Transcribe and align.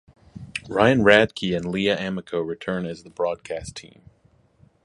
Ryan 0.67 1.01
Radtke 1.01 1.55
and 1.55 1.65
Leah 1.65 1.95
Amico 1.95 2.39
return 2.41 2.87
as 2.87 3.03
the 3.03 3.11
broadcast 3.11 3.75
team. 3.75 4.01